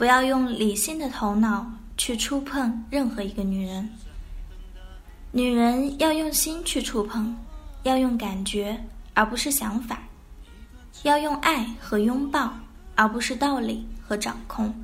[0.00, 3.86] 不要用理性的头脑去触碰任何一个女人。
[5.30, 7.36] 女人要用心去触碰，
[7.82, 8.82] 要用感觉
[9.12, 10.00] 而不是想法，
[11.02, 12.50] 要用爱和拥抱
[12.94, 14.74] 而不是道理和掌控。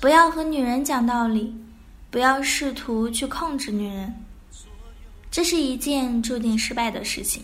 [0.00, 1.54] 不要和女人讲道理，
[2.10, 4.14] 不要试图去控制女人，
[5.30, 7.42] 这是一件注定失败的事情。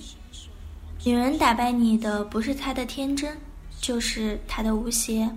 [1.05, 3.37] 女人打败你的不是她的天真，
[3.79, 5.31] 就是她的无邪。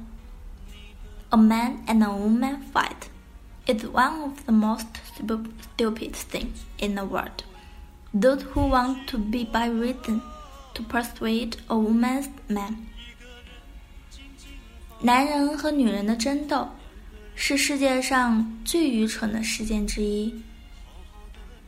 [1.32, 3.08] A man and a woman fight
[3.66, 7.44] is one of the most stupid things in the world.
[8.14, 10.22] Those who want to be by reason
[10.74, 12.86] to persuade a woman's man.
[15.00, 16.68] 男人和女人的争斗
[17.34, 20.34] 是世界上最愚蠢的事件之一。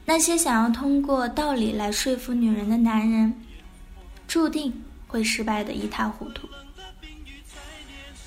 [0.06, 3.32] 那些想要通过道理来说服女人的男人，
[4.26, 6.48] 注定会失败的一塌糊涂。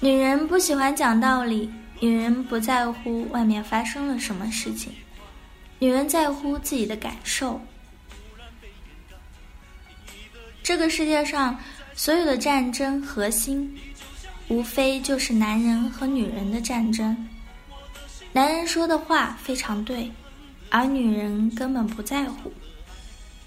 [0.01, 1.69] 女人不喜欢讲道理，
[1.99, 4.93] 女人不在乎外面发生了什么事情，
[5.81, 7.61] 女人在乎自己的感受。
[10.63, 11.59] 这个世界上
[11.95, 13.77] 所有的战争核心，
[14.47, 17.29] 无非就是男人和女人的战争。
[18.33, 20.13] 男人说的话非常对，
[20.71, 22.53] 而女人根本不在乎。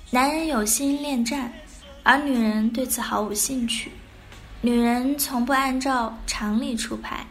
[0.10, 1.54] 男人有心恋战，
[2.04, 3.90] 而女人对此毫无兴趣。
[4.64, 7.26] 女人从不按照常理出牌，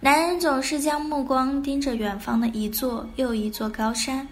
[0.00, 4.26] 男人总是将目光盯着远方的一座又一座高山，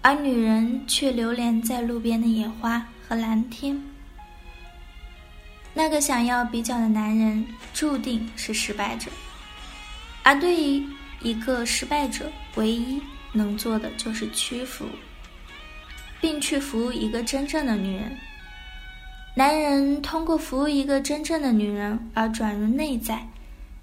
[0.00, 3.82] 而女人却流连在路边的野花和蓝天。
[5.74, 9.10] 那个想要比较的男人注定是失败者，
[10.22, 10.86] 而对于
[11.20, 13.02] 一个失败者，唯一
[13.32, 14.84] 能做的就是屈服，
[16.20, 18.16] 并去服务一个真正的女人。
[19.38, 23.24] 男人通过服务一个真正的女人而转入内在，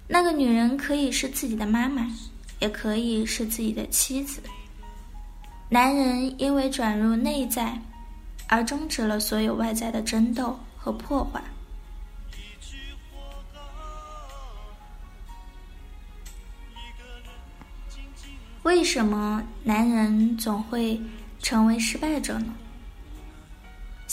[0.06, 2.06] 那个女人可以是自己的妈妈，
[2.58, 4.42] 也可以是自己的妻子。
[5.70, 7.80] 男人因为转入内在，
[8.48, 11.42] 而终止了所有外在的争斗和破坏。
[18.64, 21.00] 为什么男人总会
[21.40, 22.52] 成为失败者呢？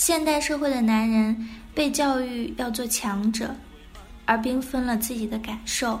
[0.06, 3.56] 现代社会的男人被教育要做强者，
[4.26, 5.98] 而缤纷了自己的感受。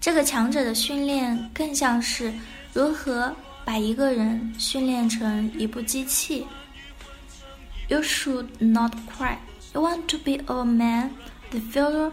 [0.00, 2.32] 这个强者的训练更像是
[2.72, 6.46] 如何把一个人训练成一部机器。
[7.88, 9.38] You should not cry.
[9.74, 11.10] You want to be a man.
[11.50, 12.12] The failure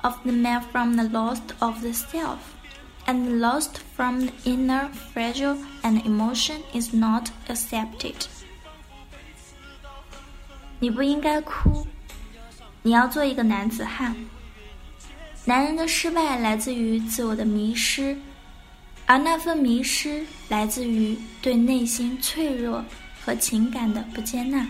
[0.00, 2.38] of the man from the loss of the self,
[3.04, 8.14] and lost from the inner fragile and emotion is not accepted.
[10.84, 11.86] 你不应该哭，
[12.82, 14.14] 你要做一个男子汉。
[15.42, 18.14] 男人的失败来自于自我的迷失，
[19.06, 22.84] 而那份迷失来自于对内心脆弱
[23.24, 24.66] 和情感的不接纳。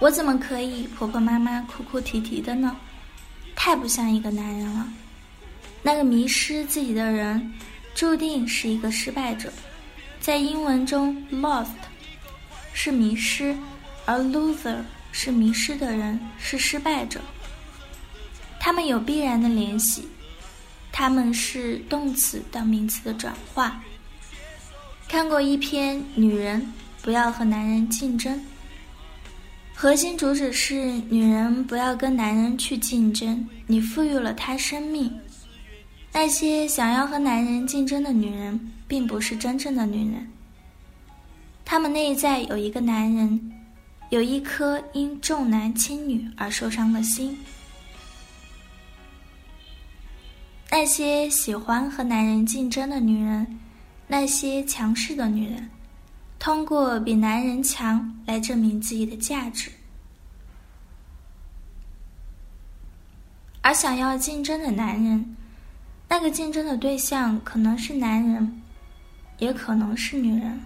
[0.00, 2.76] 我怎么可以婆婆妈妈哭哭啼啼的呢？
[3.54, 4.88] 太不像一个男人了。
[5.80, 7.54] 那个迷失自己的人，
[7.94, 9.52] 注定是一个失败者。
[10.18, 11.68] 在英文中，lost。
[12.74, 13.56] 是迷失，
[14.04, 14.76] 而 loser
[15.10, 17.22] 是迷失的人，是失败者。
[18.60, 20.06] 他们有必然的联系，
[20.92, 23.82] 他们是动词到名词的转化。
[25.08, 28.36] 看过一篇《女人不要和男人竞争》，
[29.74, 30.74] 核心主旨是
[31.08, 35.12] 女人不要跟男人去竞争，你赋予了她生命。
[36.12, 40.28] 那些想要和男人竞争的女人，并不是真正的女人。
[41.64, 43.52] 他们内在有一个男人，
[44.10, 47.36] 有一颗因重男轻女而受伤的心。
[50.70, 53.58] 那些喜欢和男人竞争的女人，
[54.06, 55.70] 那些强势的女人，
[56.38, 59.70] 通过比男人强来证明自己的价值。
[63.62, 65.36] 而想要竞争的男人，
[66.08, 68.62] 那个竞争的对象可能是男人，
[69.38, 70.60] 也可能是女人。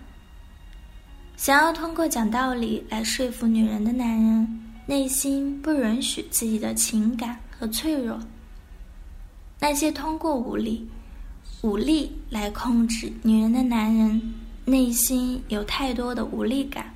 [1.39, 8.19] 想要通过讲道理来说服女人的男人，内心不允许自己的情感和脆弱。
[9.61, 10.85] 那些通过武力、
[11.63, 14.21] 武力来控制女人的男人，
[14.65, 16.93] 内心有太多的无力感。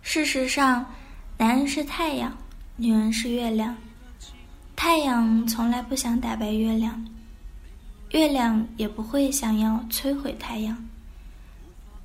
[0.00, 0.86] 事实上，
[1.36, 2.34] 男人是太阳，
[2.76, 3.76] 女人是月亮。
[4.74, 7.06] 太阳从来不想打败月亮，
[8.16, 10.88] 月亮也不会想要摧毁太阳。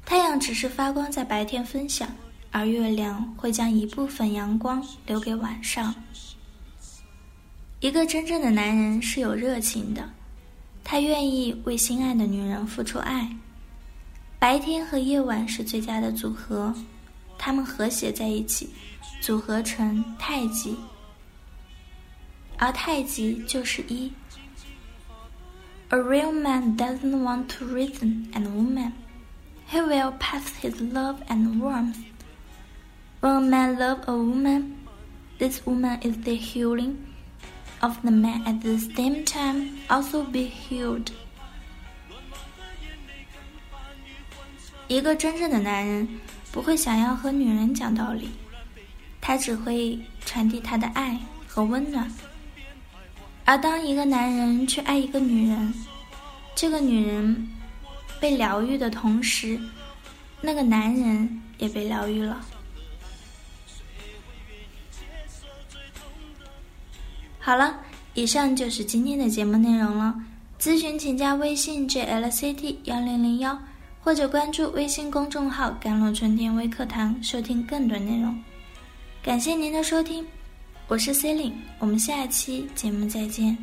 [0.05, 2.13] 太阳只是发光在白天分享，
[2.51, 5.95] 而月亮会将一部分阳光留给晚上。
[7.79, 10.09] 一个真正的男人是有热情的，
[10.83, 13.33] 他愿意为心爱的女人付出爱。
[14.37, 16.75] 白天和夜晚是最佳的组合。
[17.37, 18.69] 他们和谐在一起，
[19.21, 20.75] 组合成太极，
[22.57, 24.11] 而太极就是一。
[25.90, 28.92] A real man doesn't want to reason and woman.
[29.66, 31.98] He will pass his love and warmth.
[33.20, 34.86] When a man loves a woman,
[35.38, 36.96] this woman is the healing
[37.82, 41.12] of the man at the same time also be healed.
[44.88, 46.08] 一个真正的男人
[46.52, 48.30] 不会想要和女人讲道理，
[49.20, 52.10] 他只会传递他的爱和温暖。
[53.45, 55.73] 而当一个男人去爱一个女人，
[56.55, 57.49] 这个女人
[58.19, 59.59] 被疗愈的同时，
[60.39, 62.39] 那个男人也被疗愈了。
[67.39, 67.79] 好了，
[68.13, 70.15] 以上就是今天的节目内容了。
[70.59, 73.57] 咨询请加微信 jlct 幺零零幺。
[74.03, 78.35] 或者关注微信公众号“甘露春天微课堂”，收听更多内容。
[79.21, 80.25] 感谢您的收听，
[80.91, 83.57] 我是 C e l i n e 我们下期节目再见。